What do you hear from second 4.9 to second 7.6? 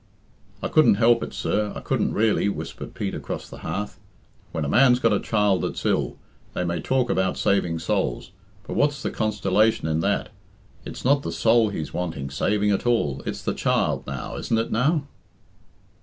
got a child that's ill, they may talk about